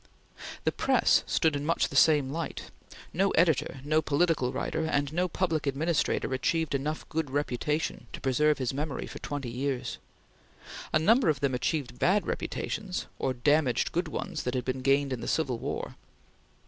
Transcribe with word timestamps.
The 0.63 0.71
press 0.71 1.21
stood 1.27 1.55
in 1.55 1.63
much 1.63 1.89
the 1.89 1.95
same 1.95 2.31
light. 2.31 2.71
No 3.13 3.29
editor, 3.37 3.81
no 3.83 4.01
political 4.01 4.51
writer, 4.51 4.83
and 4.83 5.13
no 5.13 5.27
public 5.27 5.67
administrator 5.67 6.33
achieved 6.33 6.73
enough 6.73 7.07
good 7.07 7.29
reputation 7.29 8.07
to 8.11 8.19
preserve 8.19 8.57
his 8.57 8.73
memory 8.73 9.05
for 9.05 9.19
twenty 9.19 9.51
years. 9.51 9.99
A 10.91 10.97
number 10.97 11.29
of 11.29 11.39
them 11.39 11.53
achieved 11.53 11.99
bad 11.99 12.25
reputations, 12.25 13.05
or 13.19 13.35
damaged 13.35 13.91
good 13.91 14.07
ones 14.07 14.41
that 14.41 14.55
had 14.55 14.65
been 14.65 14.81
gained 14.81 15.13
in 15.13 15.21
the 15.21 15.27
Civil 15.27 15.59
War. 15.59 15.95